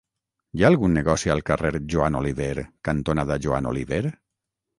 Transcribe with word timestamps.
Hi 0.59 0.63
ha 0.63 0.69
algun 0.71 0.95
negoci 0.99 1.31
al 1.33 1.43
carrer 1.49 1.71
Joan 1.95 2.17
Oliver 2.21 2.51
cantonada 2.91 3.39
Joan 3.47 3.71
Oliver? 3.75 4.03